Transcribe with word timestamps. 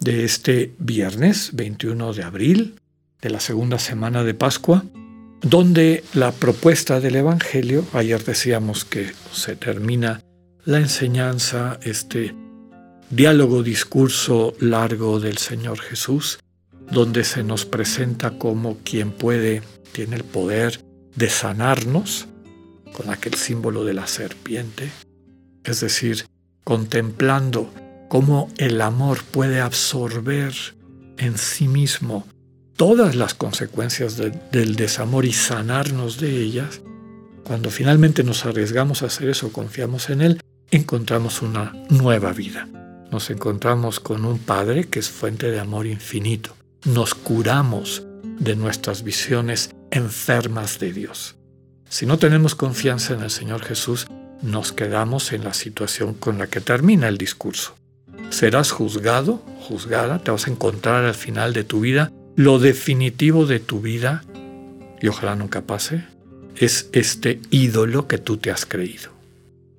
de 0.00 0.24
este 0.24 0.74
viernes 0.78 1.50
21 1.54 2.12
de 2.12 2.22
abril 2.22 2.76
de 3.20 3.30
la 3.30 3.40
segunda 3.40 3.78
semana 3.78 4.24
de 4.24 4.34
Pascua, 4.34 4.84
donde 5.42 6.04
la 6.14 6.32
propuesta 6.32 7.00
del 7.00 7.16
Evangelio, 7.16 7.84
ayer 7.92 8.24
decíamos 8.24 8.84
que 8.84 9.12
se 9.32 9.56
termina 9.56 10.20
la 10.64 10.78
enseñanza, 10.78 11.78
este 11.82 12.34
diálogo, 13.10 13.62
discurso 13.62 14.54
largo 14.60 15.20
del 15.20 15.38
Señor 15.38 15.80
Jesús, 15.80 16.40
donde 16.90 17.24
se 17.24 17.42
nos 17.42 17.64
presenta 17.64 18.38
como 18.38 18.78
quien 18.78 19.12
puede, 19.12 19.62
tiene 19.92 20.16
el 20.16 20.24
poder 20.24 20.80
de 21.14 21.28
sanarnos, 21.28 22.26
con 22.92 23.10
aquel 23.10 23.34
símbolo 23.34 23.84
de 23.84 23.94
la 23.94 24.06
serpiente, 24.06 24.90
es 25.64 25.80
decir, 25.80 26.26
contemplando 26.64 27.70
cómo 28.08 28.48
el 28.58 28.80
amor 28.80 29.22
puede 29.24 29.60
absorber 29.60 30.54
en 31.18 31.38
sí 31.38 31.68
mismo 31.68 32.26
todas 32.76 33.16
las 33.16 33.34
consecuencias 33.34 34.16
del 34.16 34.76
desamor 34.76 35.24
y 35.24 35.32
sanarnos 35.32 36.20
de 36.20 36.40
ellas, 36.42 36.82
cuando 37.44 37.70
finalmente 37.70 38.22
nos 38.22 38.44
arriesgamos 38.44 39.02
a 39.02 39.06
hacer 39.06 39.30
eso, 39.30 39.50
confiamos 39.52 40.10
en 40.10 40.20
Él, 40.20 40.40
encontramos 40.70 41.42
una 41.42 41.72
nueva 41.88 42.32
vida. 42.32 42.68
Nos 43.10 43.30
encontramos 43.30 44.00
con 44.00 44.24
un 44.24 44.38
Padre 44.38 44.84
que 44.84 44.98
es 44.98 45.08
fuente 45.08 45.50
de 45.50 45.60
amor 45.60 45.86
infinito. 45.86 46.56
Nos 46.84 47.14
curamos 47.14 48.04
de 48.38 48.56
nuestras 48.56 49.02
visiones 49.04 49.70
enfermas 49.90 50.78
de 50.78 50.92
Dios. 50.92 51.36
Si 51.88 52.04
no 52.04 52.18
tenemos 52.18 52.54
confianza 52.54 53.14
en 53.14 53.22
el 53.22 53.30
Señor 53.30 53.62
Jesús, 53.62 54.06
nos 54.42 54.72
quedamos 54.72 55.32
en 55.32 55.44
la 55.44 55.54
situación 55.54 56.14
con 56.14 56.38
la 56.38 56.48
que 56.48 56.60
termina 56.60 57.08
el 57.08 57.16
discurso. 57.16 57.76
Serás 58.30 58.70
juzgado, 58.70 59.42
juzgada, 59.60 60.18
te 60.18 60.30
vas 60.30 60.46
a 60.46 60.50
encontrar 60.50 61.04
al 61.04 61.14
final 61.14 61.52
de 61.52 61.64
tu 61.64 61.80
vida. 61.80 62.12
Lo 62.34 62.58
definitivo 62.58 63.46
de 63.46 63.60
tu 63.60 63.80
vida, 63.80 64.24
y 65.00 65.08
ojalá 65.08 65.36
nunca 65.36 65.62
pase, 65.62 66.04
es 66.56 66.88
este 66.92 67.40
ídolo 67.50 68.08
que 68.08 68.18
tú 68.18 68.36
te 68.36 68.50
has 68.50 68.66
creído. 68.66 69.10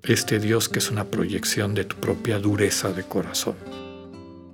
Este 0.03 0.39
Dios 0.39 0.69
que 0.69 0.79
es 0.79 0.89
una 0.89 1.05
proyección 1.05 1.73
de 1.73 1.83
tu 1.83 1.97
propia 1.97 2.39
dureza 2.39 2.91
de 2.91 3.03
corazón. 3.03 3.55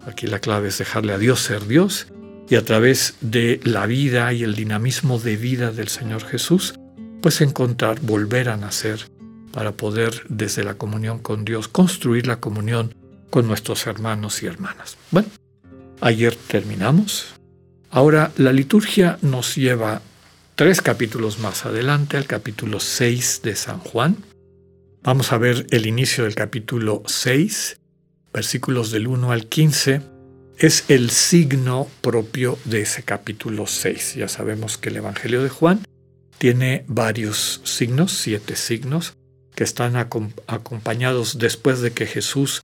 Aquí 0.06 0.28
la 0.28 0.40
clave 0.40 0.70
es 0.70 0.78
dejarle 0.78 1.14
a 1.14 1.18
Dios 1.18 1.40
ser 1.40 1.66
Dios 1.68 2.08
y 2.50 2.56
a 2.56 2.66
través 2.66 3.16
de 3.22 3.60
la 3.64 3.86
vida 3.86 4.34
y 4.34 4.44
el 4.44 4.56
dinamismo 4.56 5.20
de 5.20 5.38
vida 5.38 5.72
del 5.72 5.88
Señor 5.88 6.26
Jesús, 6.26 6.74
pues 7.22 7.40
encontrar, 7.42 8.00
volver 8.02 8.50
a 8.50 8.58
nacer 8.58 9.08
para 9.52 9.72
poder 9.72 10.24
desde 10.28 10.64
la 10.64 10.74
comunión 10.74 11.20
con 11.20 11.46
Dios 11.46 11.68
construir 11.68 12.28
la 12.28 12.40
comunión 12.40 12.94
con 13.34 13.48
nuestros 13.48 13.88
hermanos 13.88 14.44
y 14.44 14.46
hermanas. 14.46 14.96
Bueno, 15.10 15.28
ayer 16.02 16.36
terminamos. 16.36 17.34
Ahora 17.90 18.32
la 18.38 18.54
liturgia 18.54 19.18
nos 19.24 19.56
lleva 19.56 20.04
tres 20.54 20.84
capítulos 20.84 21.40
más 21.40 21.66
adelante 21.66 22.16
al 22.18 22.28
capítulo 22.28 22.80
6 22.80 23.42
de 23.44 23.56
San 23.56 23.80
Juan. 23.80 24.18
Vamos 25.02 25.32
a 25.32 25.40
ver 25.40 25.66
el 25.72 25.88
inicio 25.88 26.26
del 26.26 26.36
capítulo 26.36 27.02
6, 27.08 27.80
versículos 28.32 28.92
del 28.92 29.08
1 29.08 29.32
al 29.32 29.48
15. 29.48 30.04
Es 30.60 30.86
el 30.90 31.10
signo 31.10 31.88
propio 32.02 32.60
de 32.66 32.82
ese 32.82 33.02
capítulo 33.02 33.66
6. 33.66 34.14
Ya 34.14 34.28
sabemos 34.28 34.78
que 34.78 34.90
el 34.90 34.98
Evangelio 34.98 35.42
de 35.42 35.50
Juan 35.50 35.84
tiene 36.38 36.86
varios 36.88 37.62
signos, 37.64 38.12
siete 38.12 38.56
signos, 38.56 39.16
que 39.56 39.64
están 39.64 39.96
acompañados 39.96 41.40
después 41.40 41.82
de 41.82 41.94
que 41.94 42.06
Jesús 42.06 42.63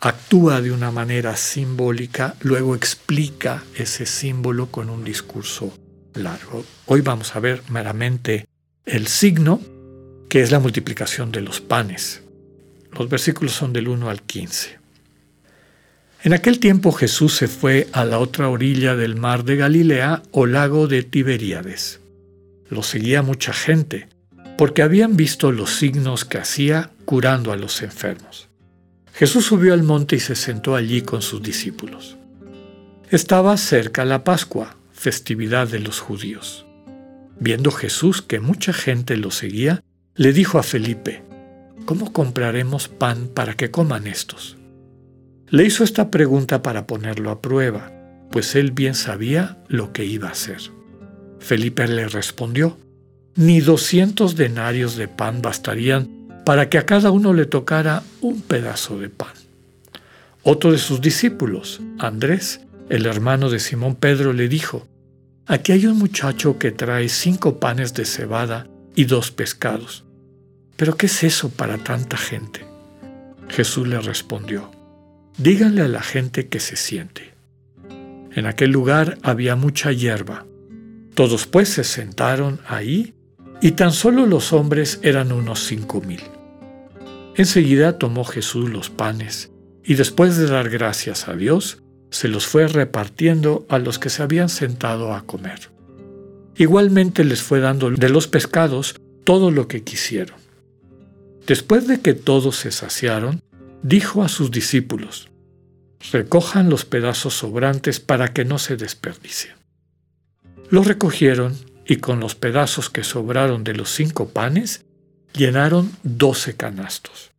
actúa 0.00 0.60
de 0.60 0.70
una 0.70 0.92
manera 0.92 1.36
simbólica, 1.36 2.36
luego 2.40 2.76
explica 2.76 3.64
ese 3.74 4.06
símbolo 4.06 4.70
con 4.70 4.90
un 4.90 5.02
discurso 5.02 5.76
largo. 6.14 6.64
Hoy 6.86 7.00
vamos 7.00 7.34
a 7.34 7.40
ver 7.40 7.62
meramente 7.68 8.46
el 8.84 9.08
signo, 9.08 9.60
que 10.28 10.40
es 10.40 10.52
la 10.52 10.60
multiplicación 10.60 11.32
de 11.32 11.40
los 11.40 11.60
panes. 11.60 12.22
Los 12.96 13.08
versículos 13.08 13.52
son 13.52 13.72
del 13.72 13.88
1 13.88 14.08
al 14.08 14.22
15. 14.22 14.78
En 16.22 16.32
aquel 16.32 16.60
tiempo 16.60 16.92
Jesús 16.92 17.34
se 17.34 17.48
fue 17.48 17.88
a 17.92 18.04
la 18.04 18.20
otra 18.20 18.48
orilla 18.48 18.94
del 18.94 19.16
mar 19.16 19.44
de 19.44 19.56
Galilea 19.56 20.22
o 20.30 20.46
lago 20.46 20.86
de 20.86 21.02
Tiberíades. 21.02 22.00
Lo 22.70 22.82
seguía 22.84 23.22
mucha 23.22 23.52
gente 23.52 24.08
porque 24.56 24.82
habían 24.82 25.16
visto 25.16 25.50
los 25.52 25.76
signos 25.76 26.24
que 26.24 26.38
hacía 26.38 26.90
curando 27.04 27.52
a 27.52 27.56
los 27.56 27.82
enfermos. 27.82 28.47
Jesús 29.18 29.46
subió 29.46 29.74
al 29.74 29.82
monte 29.82 30.14
y 30.14 30.20
se 30.20 30.36
sentó 30.36 30.76
allí 30.76 31.02
con 31.02 31.22
sus 31.22 31.42
discípulos. 31.42 32.16
Estaba 33.10 33.56
cerca 33.56 34.04
la 34.04 34.22
Pascua, 34.22 34.76
festividad 34.92 35.66
de 35.66 35.80
los 35.80 35.98
judíos. 35.98 36.66
Viendo 37.40 37.72
Jesús 37.72 38.22
que 38.22 38.38
mucha 38.38 38.72
gente 38.72 39.16
lo 39.16 39.32
seguía, 39.32 39.82
le 40.14 40.32
dijo 40.32 40.60
a 40.60 40.62
Felipe, 40.62 41.24
¿Cómo 41.84 42.12
compraremos 42.12 42.86
pan 42.86 43.26
para 43.34 43.54
que 43.54 43.72
coman 43.72 44.06
estos? 44.06 44.56
Le 45.48 45.64
hizo 45.64 45.82
esta 45.82 46.12
pregunta 46.12 46.62
para 46.62 46.86
ponerlo 46.86 47.32
a 47.32 47.42
prueba, 47.42 47.90
pues 48.30 48.54
él 48.54 48.70
bien 48.70 48.94
sabía 48.94 49.58
lo 49.66 49.92
que 49.92 50.04
iba 50.04 50.28
a 50.28 50.32
hacer. 50.32 50.60
Felipe 51.40 51.88
le 51.88 52.06
respondió, 52.06 52.78
ni 53.34 53.58
doscientos 53.58 54.36
denarios 54.36 54.94
de 54.94 55.08
pan 55.08 55.42
bastarían 55.42 56.17
para 56.48 56.70
que 56.70 56.78
a 56.78 56.86
cada 56.86 57.10
uno 57.10 57.34
le 57.34 57.44
tocara 57.44 58.02
un 58.22 58.40
pedazo 58.40 58.98
de 58.98 59.10
pan. 59.10 59.34
Otro 60.42 60.72
de 60.72 60.78
sus 60.78 61.02
discípulos, 61.02 61.82
Andrés, 61.98 62.62
el 62.88 63.04
hermano 63.04 63.50
de 63.50 63.58
Simón 63.58 63.96
Pedro, 63.96 64.32
le 64.32 64.48
dijo, 64.48 64.88
Aquí 65.44 65.72
hay 65.72 65.84
un 65.84 65.98
muchacho 65.98 66.58
que 66.58 66.70
trae 66.70 67.10
cinco 67.10 67.60
panes 67.60 67.92
de 67.92 68.06
cebada 68.06 68.66
y 68.94 69.04
dos 69.04 69.30
pescados. 69.30 70.06
¿Pero 70.78 70.96
qué 70.96 71.04
es 71.04 71.22
eso 71.22 71.50
para 71.50 71.76
tanta 71.76 72.16
gente? 72.16 72.64
Jesús 73.50 73.86
le 73.86 74.00
respondió, 74.00 74.70
Díganle 75.36 75.82
a 75.82 75.88
la 75.88 76.00
gente 76.00 76.48
que 76.48 76.60
se 76.60 76.76
siente. 76.76 77.34
En 78.32 78.46
aquel 78.46 78.70
lugar 78.70 79.18
había 79.20 79.54
mucha 79.54 79.92
hierba. 79.92 80.46
Todos 81.12 81.46
pues 81.46 81.68
se 81.68 81.84
sentaron 81.84 82.58
ahí 82.66 83.12
y 83.60 83.72
tan 83.72 83.92
solo 83.92 84.24
los 84.24 84.54
hombres 84.54 84.98
eran 85.02 85.30
unos 85.30 85.62
cinco 85.62 86.00
mil. 86.00 86.22
Enseguida 87.38 87.98
tomó 87.98 88.24
Jesús 88.24 88.68
los 88.68 88.90
panes, 88.90 89.52
y 89.84 89.94
después 89.94 90.36
de 90.36 90.48
dar 90.48 90.68
gracias 90.70 91.28
a 91.28 91.34
Dios, 91.34 91.80
se 92.10 92.26
los 92.26 92.48
fue 92.48 92.66
repartiendo 92.66 93.64
a 93.68 93.78
los 93.78 94.00
que 94.00 94.10
se 94.10 94.24
habían 94.24 94.48
sentado 94.48 95.14
a 95.14 95.24
comer. 95.24 95.70
Igualmente 96.56 97.22
les 97.22 97.40
fue 97.40 97.60
dando 97.60 97.92
de 97.92 98.08
los 98.08 98.26
pescados 98.26 98.96
todo 99.22 99.52
lo 99.52 99.68
que 99.68 99.84
quisieron. 99.84 100.36
Después 101.46 101.86
de 101.86 102.00
que 102.00 102.12
todos 102.12 102.56
se 102.56 102.72
saciaron, 102.72 103.40
dijo 103.84 104.24
a 104.24 104.28
sus 104.28 104.50
discípulos, 104.50 105.30
recojan 106.10 106.68
los 106.68 106.84
pedazos 106.84 107.34
sobrantes 107.34 108.00
para 108.00 108.32
que 108.32 108.44
no 108.44 108.58
se 108.58 108.76
desperdicien. 108.76 109.54
Los 110.70 110.88
recogieron 110.88 111.56
y 111.86 111.98
con 111.98 112.18
los 112.18 112.34
pedazos 112.34 112.90
que 112.90 113.04
sobraron 113.04 113.62
de 113.62 113.74
los 113.74 113.90
cinco 113.90 114.30
panes, 114.30 114.86
llenaron 115.32 115.90
doce 116.02 116.56
canastos. 116.56 117.32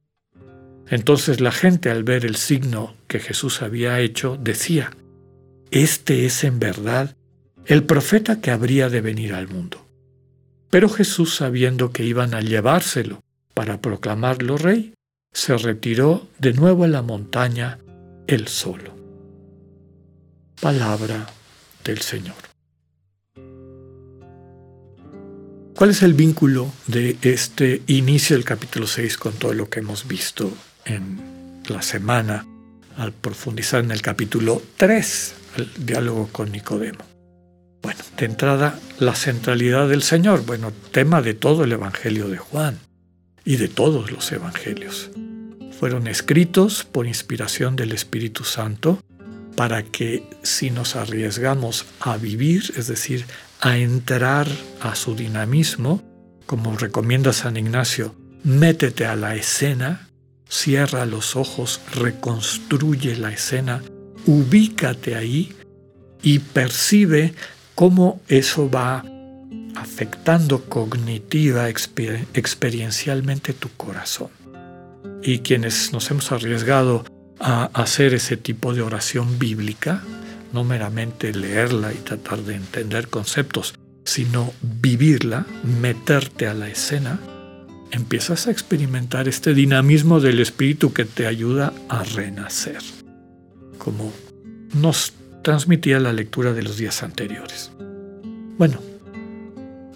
Entonces 0.87 1.39
la 1.39 1.51
gente 1.51 1.89
al 1.89 2.03
ver 2.03 2.25
el 2.25 2.35
signo 2.35 2.95
que 3.07 3.19
Jesús 3.19 3.61
había 3.61 3.99
hecho 3.99 4.37
decía, 4.39 4.91
Este 5.71 6.25
es 6.25 6.43
en 6.43 6.59
verdad 6.59 7.15
el 7.65 7.83
profeta 7.83 8.41
que 8.41 8.51
habría 8.51 8.89
de 8.89 9.01
venir 9.01 9.33
al 9.33 9.47
mundo. 9.47 9.85
Pero 10.69 10.89
Jesús, 10.89 11.35
sabiendo 11.35 11.91
que 11.91 12.03
iban 12.03 12.33
a 12.33 12.41
llevárselo 12.41 13.21
para 13.53 13.81
proclamarlo 13.81 14.57
rey, 14.57 14.93
se 15.31 15.57
retiró 15.57 16.27
de 16.39 16.53
nuevo 16.53 16.83
a 16.83 16.87
la 16.87 17.01
montaña 17.01 17.79
él 18.27 18.47
solo. 18.47 18.95
Palabra 20.59 21.27
del 21.83 21.99
Señor. 21.99 22.48
¿Cuál 25.79 25.91
es 25.91 26.03
el 26.03 26.13
vínculo 26.13 26.73
de 26.87 27.15
este 27.21 27.83
inicio 27.87 28.35
del 28.35 28.43
capítulo 28.43 28.85
6 28.85 29.17
con 29.17 29.31
todo 29.31 29.53
lo 29.53 29.69
que 29.69 29.79
hemos 29.79 30.09
visto 30.09 30.51
en 30.83 31.61
la 31.69 31.81
semana 31.81 32.45
al 32.97 33.13
profundizar 33.13 33.81
en 33.81 33.91
el 33.91 34.01
capítulo 34.01 34.61
3, 34.75 35.35
el 35.55 35.85
diálogo 35.85 36.27
con 36.33 36.51
Nicodemo? 36.51 37.05
de 38.17 38.25
entrada 38.25 38.77
la 38.99 39.15
centralidad 39.15 39.87
del 39.87 40.03
Señor, 40.03 40.45
bueno, 40.45 40.73
tema 40.91 41.21
de 41.21 41.33
todo 41.33 41.63
el 41.63 41.71
Evangelio 41.71 42.27
de 42.27 42.39
Juan 42.39 42.77
y 43.45 43.55
de 43.55 43.69
todos 43.69 44.11
los 44.11 44.29
Evangelios. 44.33 45.11
Fueron 45.79 46.07
escritos 46.07 46.83
por 46.83 47.07
inspiración 47.07 47.77
del 47.77 47.93
Espíritu 47.93 48.43
Santo 48.43 48.99
para 49.55 49.83
que 49.83 50.23
si 50.43 50.71
nos 50.71 50.95
arriesgamos 50.95 51.85
a 51.99 52.17
vivir, 52.17 52.73
es 52.75 52.87
decir, 52.87 53.25
a 53.61 53.77
entrar 53.77 54.47
a 54.81 54.95
su 54.95 55.15
dinamismo, 55.15 56.01
como 56.45 56.77
recomienda 56.77 57.33
San 57.33 57.57
Ignacio, 57.57 58.15
métete 58.43 59.05
a 59.05 59.15
la 59.15 59.35
escena, 59.35 60.09
cierra 60.49 61.05
los 61.05 61.35
ojos, 61.35 61.81
reconstruye 61.93 63.15
la 63.17 63.31
escena, 63.31 63.83
ubícate 64.25 65.15
ahí 65.15 65.55
y 66.21 66.39
percibe 66.39 67.33
cómo 67.75 68.21
eso 68.27 68.69
va 68.69 69.05
afectando 69.75 70.65
cognitiva, 70.65 71.69
experiencialmente 71.69 73.53
tu 73.53 73.69
corazón. 73.77 74.29
Y 75.21 75.39
quienes 75.39 75.93
nos 75.93 76.09
hemos 76.11 76.31
arriesgado 76.31 77.05
a 77.39 77.65
hacer 77.73 78.13
ese 78.13 78.37
tipo 78.37 78.73
de 78.73 78.81
oración 78.81 79.39
bíblica, 79.39 80.03
no 80.53 80.63
meramente 80.63 81.33
leerla 81.33 81.93
y 81.93 81.97
tratar 81.97 82.39
de 82.39 82.55
entender 82.55 83.07
conceptos, 83.07 83.75
sino 84.03 84.53
vivirla, 84.61 85.45
meterte 85.63 86.47
a 86.47 86.53
la 86.53 86.67
escena, 86.67 87.19
empiezas 87.91 88.47
a 88.47 88.51
experimentar 88.51 89.27
este 89.27 89.53
dinamismo 89.53 90.19
del 90.19 90.39
espíritu 90.39 90.93
que 90.93 91.05
te 91.05 91.27
ayuda 91.27 91.73
a 91.87 92.03
renacer, 92.03 92.81
como 93.77 94.11
nos 94.73 95.13
transmitía 95.43 95.99
la 95.99 96.13
lectura 96.13 96.53
de 96.53 96.63
los 96.63 96.77
días 96.77 97.03
anteriores. 97.03 97.71
Bueno, 98.57 98.79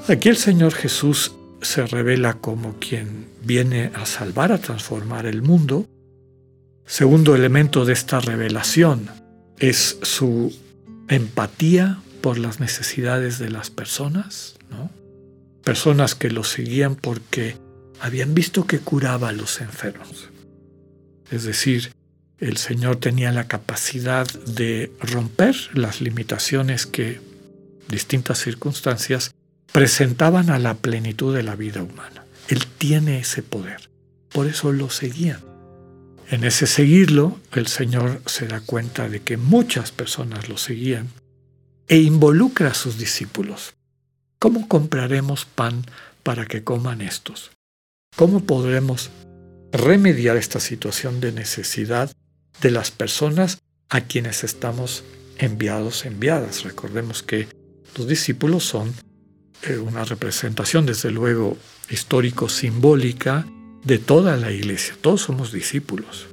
aquí 0.07 0.29
el 0.29 0.37
Señor 0.37 0.73
Jesús 0.73 1.33
se 1.61 1.85
revela 1.85 2.35
como 2.35 2.75
quien 2.79 3.27
viene 3.43 3.91
a 3.93 4.05
salvar, 4.05 4.51
a 4.51 4.57
transformar 4.57 5.25
el 5.25 5.41
mundo. 5.41 5.87
Segundo 6.85 7.35
elemento 7.35 7.85
de 7.85 7.94
esta 7.94 8.19
revelación 8.19 9.09
es 9.59 9.97
su 10.01 10.53
empatía 11.07 12.00
por 12.21 12.38
las 12.38 12.59
necesidades 12.59 13.39
de 13.39 13.50
las 13.50 13.69
personas, 13.69 14.56
personas 15.63 16.15
que 16.15 16.30
lo 16.30 16.44
seguían 16.44 16.95
porque 16.95 17.57
habían 18.00 18.33
visto 18.33 18.68
que 18.68 18.80
curaba 18.80 19.30
a 19.30 19.33
los 19.33 19.62
enfermos. 19.62 20.30
Es 21.31 21.44
decir, 21.44 21.94
el 22.39 22.57
Señor 22.57 22.97
tenía 22.97 23.31
la 23.31 23.47
capacidad 23.47 24.27
de 24.27 24.91
romper 25.00 25.56
las 25.74 26.01
limitaciones 26.01 26.86
que 26.86 27.21
distintas 27.88 28.39
circunstancias 28.39 29.33
presentaban 29.71 30.50
a 30.50 30.59
la 30.59 30.75
plenitud 30.75 31.33
de 31.33 31.44
la 31.44 31.56
vida 31.56 31.81
humana. 31.81 32.25
Él 32.50 32.65
tiene 32.77 33.19
ese 33.19 33.41
poder. 33.41 33.89
Por 34.29 34.47
eso 34.47 34.71
lo 34.71 34.89
seguían. 34.89 35.52
En 36.33 36.44
ese 36.45 36.65
seguirlo, 36.65 37.39
el 37.51 37.68
Señor 37.68 38.19
se 38.25 38.47
da 38.47 38.59
cuenta 38.59 39.07
de 39.07 39.21
que 39.21 39.38
muchas 39.38 39.91
personas 39.91 40.50
lo 40.50 40.57
seguían 40.57 41.09
e 41.88 42.00
involucra 42.00 42.69
a 42.69 42.74
sus 42.74 42.97
discípulos. 42.97 43.75
¿Cómo 44.39 44.68
compraremos 44.68 45.45
pan 45.45 45.85
para 46.24 46.47
que 46.47 46.63
coman 46.63 47.01
estos? 47.01 47.51
¿Cómo 48.15 48.45
podremos 48.45 49.12
remediar 49.71 50.35
esta 50.35 50.59
situación 50.59 51.21
de 51.21 51.33
necesidad 51.33 52.12
de 52.62 52.71
las 52.71 52.89
personas 52.89 53.59
a 53.89 54.01
quienes 54.01 54.44
estamos 54.44 55.03
enviados, 55.38 56.03
enviadas? 56.03 56.63
Recordemos 56.63 57.21
que 57.21 57.47
los 57.95 58.07
discípulos 58.07 58.63
son 58.63 58.91
eh, 59.69 59.77
una 59.77 60.03
representación, 60.03 60.88
desde 60.88 61.12
luego, 61.12 61.59
histórico-simbólica 61.91 63.45
de 63.83 63.97
toda 63.97 64.38
la 64.38 64.51
iglesia. 64.51 64.95
Todos 65.01 65.21
somos 65.21 65.51
discípulos, 65.51 66.27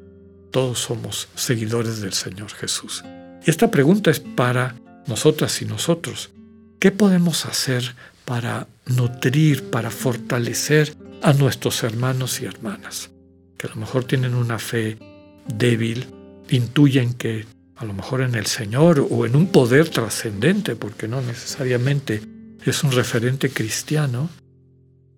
todos 0.50 0.78
somos 0.78 1.28
seguidores 1.34 2.00
del 2.00 2.12
Señor 2.12 2.50
Jesús. 2.50 3.04
Y 3.44 3.50
esta 3.50 3.70
pregunta 3.70 4.10
es 4.10 4.20
para 4.20 4.76
nosotras 5.06 5.60
y 5.62 5.64
nosotros. 5.64 6.30
¿Qué 6.78 6.90
podemos 6.90 7.46
hacer 7.46 7.94
para 8.24 8.66
nutrir, 8.86 9.70
para 9.70 9.90
fortalecer 9.90 10.94
a 11.22 11.32
nuestros 11.32 11.82
hermanos 11.82 12.40
y 12.40 12.46
hermanas? 12.46 13.10
Que 13.58 13.66
a 13.66 13.70
lo 13.70 13.76
mejor 13.76 14.04
tienen 14.04 14.34
una 14.34 14.58
fe 14.58 14.98
débil, 15.46 16.06
intuyen 16.48 17.14
que 17.14 17.46
a 17.76 17.84
lo 17.84 17.92
mejor 17.94 18.20
en 18.20 18.34
el 18.34 18.46
Señor 18.46 19.06
o 19.10 19.26
en 19.26 19.36
un 19.36 19.48
poder 19.48 19.88
trascendente, 19.88 20.76
porque 20.76 21.08
no 21.08 21.22
necesariamente 21.22 22.22
es 22.64 22.84
un 22.84 22.92
referente 22.92 23.50
cristiano, 23.50 24.28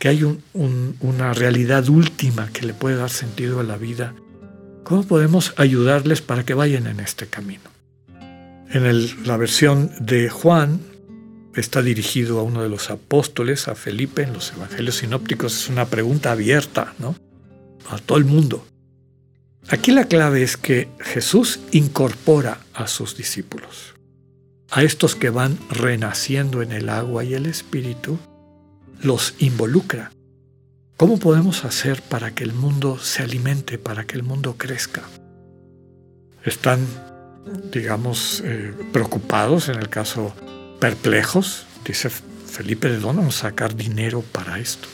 que 0.03 0.09
hay 0.09 0.25
una 0.59 1.33
realidad 1.33 1.89
última 1.89 2.49
que 2.53 2.67
le 2.67 2.75
puede 2.75 2.97
dar 2.97 3.09
sentido 3.09 3.61
a 3.61 3.63
la 3.63 3.77
vida. 3.77 4.17
¿Cómo 4.83 5.05
podemos 5.05 5.55
ayudarles 5.59 6.21
para 6.21 6.45
que 6.45 6.55
vayan 6.55 6.89
en 6.89 6.99
este 6.99 7.29
camino? 7.29 7.71
En 8.69 9.25
la 9.25 9.37
versión 9.37 9.93
de 10.01 10.29
Juan 10.29 10.81
está 11.55 11.83
dirigido 11.83 12.41
a 12.41 12.43
uno 12.43 12.65
de 12.65 12.69
los 12.69 12.91
apóstoles, 12.91 13.69
a 13.69 13.77
Felipe, 13.77 14.23
en 14.23 14.33
los 14.33 14.53
evangelios 14.53 14.97
sinópticos 14.97 15.55
es 15.57 15.69
una 15.69 15.87
pregunta 15.87 16.33
abierta, 16.33 16.95
¿no? 16.99 17.15
A 17.89 17.99
todo 17.99 18.19
el 18.19 18.25
mundo. 18.25 18.67
Aquí 19.69 19.93
la 19.93 20.07
clave 20.07 20.43
es 20.43 20.57
que 20.57 20.89
Jesús 20.99 21.61
incorpora 21.71 22.59
a 22.75 22.89
sus 22.89 23.17
discípulos, 23.17 23.95
a 24.69 24.83
estos 24.83 25.15
que 25.15 25.31
van 25.31 25.57
renaciendo 25.71 26.61
en 26.61 26.73
el 26.73 26.89
agua 26.89 27.23
y 27.23 27.35
el 27.35 27.47
espíritu, 27.47 28.19
los 29.03 29.35
involucra. 29.39 30.13
¿Cómo 30.97 31.19
podemos 31.19 31.65
hacer 31.65 32.03
para 32.03 32.35
que 32.35 32.45
el 32.45 32.53
mundo 32.53 32.99
se 32.99 33.23
alimente, 33.23 33.79
para 33.79 34.05
que 34.05 34.17
el 34.17 34.23
mundo 34.23 34.57
crezca? 34.57 35.03
Están 36.45 36.87
digamos, 37.73 38.43
eh, 38.45 38.73
preocupados, 38.93 39.69
en 39.69 39.77
el 39.77 39.89
caso 39.89 40.35
perplejos. 40.81 41.67
Dice 41.85 42.11
Felipe, 42.11 42.89
¿de 42.89 42.99
dónde 42.99 43.23
vamos 43.23 43.39
a 43.39 43.49
sacar 43.49 43.75
dinero 43.75 44.23
para 44.33 44.59
esto? 44.59 44.89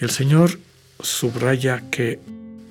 el 0.00 0.10
Señor 0.10 0.58
subraya 1.00 1.84
que 1.88 2.18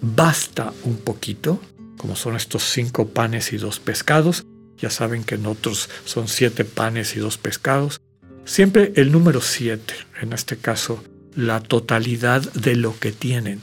basta 0.01 0.73
un 0.83 0.97
poquito, 0.97 1.61
como 1.95 2.17
son 2.17 2.35
estos 2.35 2.63
cinco 2.63 3.07
panes 3.07 3.53
y 3.53 3.57
dos 3.57 3.79
pescados. 3.79 4.45
Ya 4.77 4.89
saben 4.89 5.23
que 5.23 5.35
en 5.35 5.45
otros 5.45 5.89
son 6.03 6.27
siete 6.27 6.65
panes 6.65 7.15
y 7.15 7.19
dos 7.19 7.37
pescados. 7.37 8.00
Siempre 8.45 8.91
el 8.95 9.11
número 9.11 9.41
siete, 9.41 9.93
en 10.21 10.33
este 10.33 10.57
caso, 10.57 11.03
la 11.35 11.61
totalidad 11.61 12.41
de 12.53 12.75
lo 12.75 12.97
que 12.99 13.11
tienen, 13.11 13.61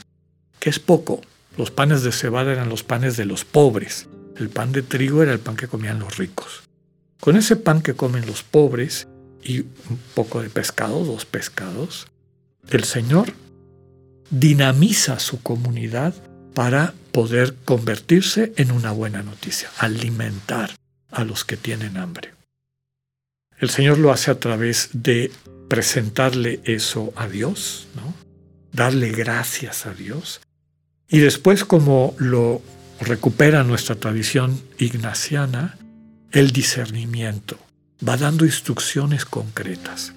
que 0.60 0.70
es 0.70 0.78
poco. 0.78 1.20
Los 1.56 1.70
panes 1.70 2.02
de 2.02 2.12
cebada 2.12 2.52
eran 2.52 2.68
los 2.68 2.84
panes 2.84 3.16
de 3.16 3.24
los 3.24 3.44
pobres. 3.44 4.08
El 4.36 4.48
pan 4.48 4.72
de 4.72 4.82
trigo 4.82 5.22
era 5.22 5.32
el 5.32 5.40
pan 5.40 5.56
que 5.56 5.68
comían 5.68 5.98
los 5.98 6.16
ricos. 6.16 6.62
Con 7.20 7.36
ese 7.36 7.56
pan 7.56 7.82
que 7.82 7.94
comen 7.94 8.26
los 8.26 8.44
pobres 8.44 9.08
y 9.42 9.60
un 9.60 9.98
poco 10.14 10.40
de 10.40 10.50
pescado, 10.50 11.04
dos 11.04 11.24
pescados, 11.24 12.06
el 12.70 12.84
Señor 12.84 13.32
dinamiza 14.30 15.18
su 15.18 15.42
comunidad 15.42 16.14
para 16.54 16.94
poder 17.12 17.56
convertirse 17.64 18.52
en 18.56 18.70
una 18.70 18.92
buena 18.92 19.22
noticia, 19.22 19.70
alimentar 19.78 20.70
a 21.10 21.24
los 21.24 21.44
que 21.44 21.56
tienen 21.56 21.96
hambre. 21.96 22.37
El 23.58 23.70
Señor 23.70 23.98
lo 23.98 24.12
hace 24.12 24.30
a 24.30 24.38
través 24.38 24.90
de 24.92 25.32
presentarle 25.68 26.60
eso 26.64 27.12
a 27.16 27.28
Dios, 27.28 27.88
darle 28.72 29.10
gracias 29.10 29.86
a 29.86 29.94
Dios, 29.94 30.40
y 31.08 31.18
después 31.18 31.64
como 31.64 32.14
lo 32.18 32.62
recupera 33.00 33.64
nuestra 33.64 33.96
tradición 33.96 34.60
ignaciana 34.78 35.76
el 36.30 36.52
discernimiento, 36.52 37.58
va 38.06 38.16
dando 38.16 38.44
instrucciones 38.44 39.24
concretas. 39.24 40.12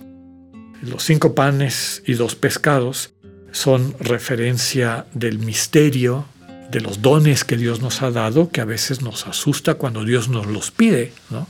Los 0.81 1.03
cinco 1.03 1.33
panes 1.33 2.03
y 2.05 2.13
dos 2.13 2.35
pescados 2.35 3.13
son 3.51 3.95
referencia 3.99 5.05
del 5.13 5.39
misterio, 5.39 6.25
de 6.69 6.81
los 6.81 7.01
dones 7.01 7.43
que 7.43 7.57
Dios 7.57 7.81
nos 7.81 8.01
ha 8.01 8.11
dado, 8.11 8.49
que 8.49 8.61
a 8.61 8.65
veces 8.65 9.01
nos 9.01 9.27
asusta 9.27 9.75
cuando 9.75 10.05
Dios 10.05 10.29
nos 10.29 10.47
los 10.47 10.71
pide. 10.71 11.13
¿no? 11.29 11.47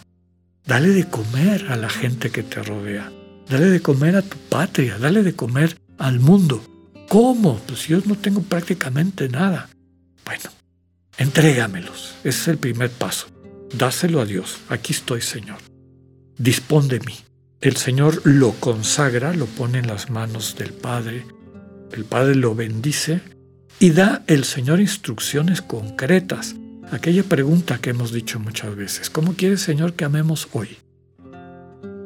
Dale 0.65 0.89
de 0.89 1.07
comer 1.07 1.67
a 1.69 1.75
la 1.75 1.89
gente 1.89 2.29
que 2.29 2.43
te 2.43 2.61
rodea, 2.61 3.11
dale 3.49 3.65
de 3.65 3.81
comer 3.81 4.15
a 4.15 4.21
tu 4.21 4.37
patria, 4.37 4.97
dale 4.97 5.23
de 5.23 5.33
comer 5.33 5.77
al 5.97 6.19
mundo. 6.19 6.63
¿Cómo? 7.09 7.59
Pues 7.67 7.87
yo 7.87 7.99
no 8.05 8.15
tengo 8.15 8.41
prácticamente 8.41 9.27
nada. 9.27 9.69
Bueno, 10.25 10.49
Entrégamelos. 11.21 12.15
Ese 12.23 12.41
es 12.41 12.47
el 12.47 12.57
primer 12.57 12.89
paso. 12.89 13.27
Dáselo 13.77 14.21
a 14.21 14.25
Dios. 14.25 14.57
Aquí 14.69 14.91
estoy, 14.91 15.21
Señor. 15.21 15.59
Dispón 16.37 16.87
de 16.87 16.99
mí. 16.99 17.15
El 17.59 17.77
Señor 17.77 18.21
lo 18.23 18.53
consagra, 18.53 19.31
lo 19.33 19.45
pone 19.45 19.77
en 19.77 19.85
las 19.85 20.09
manos 20.09 20.55
del 20.57 20.73
Padre. 20.73 21.25
El 21.91 22.05
Padre 22.05 22.33
lo 22.33 22.55
bendice 22.55 23.21
y 23.77 23.91
da 23.91 24.23
el 24.25 24.45
Señor 24.45 24.79
instrucciones 24.79 25.61
concretas. 25.61 26.55
Aquella 26.91 27.23
pregunta 27.23 27.77
que 27.77 27.91
hemos 27.91 28.11
dicho 28.11 28.37
muchas 28.37 28.75
veces. 28.75 29.09
¿Cómo 29.09 29.33
quiere 29.33 29.55
Señor 29.55 29.93
que 29.93 30.03
amemos 30.03 30.49
hoy? 30.51 30.77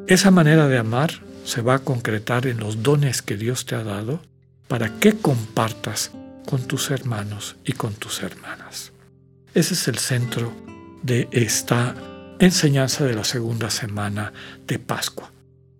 Esa 0.06 0.30
manera 0.30 0.68
de 0.68 0.78
amar 0.78 1.10
se 1.44 1.60
va 1.60 1.74
a 1.74 1.78
concretar 1.80 2.46
en 2.46 2.60
los 2.60 2.84
dones 2.84 3.20
que 3.20 3.36
Dios 3.36 3.66
te 3.66 3.74
ha 3.74 3.82
dado 3.82 4.20
para 4.68 5.00
que 5.00 5.14
compartas 5.14 6.12
con 6.46 6.62
tus 6.68 6.92
hermanos 6.92 7.56
y 7.64 7.72
con 7.72 7.94
tus 7.94 8.22
hermanas. 8.22 8.92
Ese 9.54 9.74
es 9.74 9.88
el 9.88 9.98
centro 9.98 10.52
de 11.02 11.28
esta 11.32 11.96
enseñanza 12.38 13.04
de 13.04 13.14
la 13.14 13.24
segunda 13.24 13.70
semana 13.70 14.32
de 14.68 14.78
Pascua. 14.78 15.32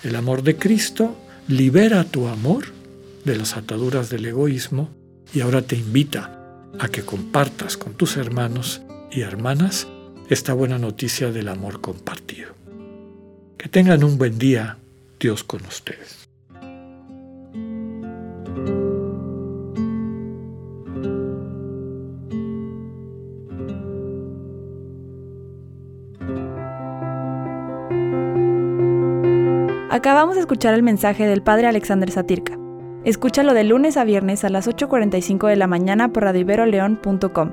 El 0.02 0.16
amor 0.16 0.42
de 0.42 0.56
Cristo 0.56 1.16
libera 1.46 2.02
tu 2.02 2.26
amor 2.26 2.64
de 3.24 3.36
las 3.36 3.56
ataduras 3.56 4.10
del 4.10 4.26
egoísmo 4.26 4.90
y 5.32 5.42
ahora 5.42 5.62
te 5.62 5.76
invita 5.76 6.32
a 6.80 6.88
que 6.88 7.02
compartas 7.02 7.76
con 7.76 7.94
tus 7.94 8.16
hermanos 8.16 8.82
y 9.10 9.22
hermanas 9.22 9.88
esta 10.28 10.54
buena 10.54 10.78
noticia 10.78 11.30
del 11.30 11.48
amor 11.48 11.80
compartido. 11.80 12.50
Que 13.56 13.68
tengan 13.68 14.04
un 14.04 14.18
buen 14.18 14.38
día, 14.38 14.78
Dios 15.18 15.44
con 15.44 15.64
ustedes. 15.64 16.28
Acabamos 29.96 30.34
de 30.34 30.42
escuchar 30.42 30.74
el 30.74 30.82
mensaje 30.82 31.26
del 31.26 31.42
Padre 31.42 31.68
Alexander 31.68 32.10
Satirka. 32.10 32.58
Escúchalo 33.04 33.54
de 33.54 33.64
lunes 33.64 33.96
a 33.96 34.04
viernes 34.04 34.44
a 34.44 34.50
las 34.50 34.68
8.45 34.68 35.48
de 35.48 35.56
la 35.56 35.66
mañana 35.66 36.12
por 36.12 36.24
radioiberoleón.com, 36.24 37.52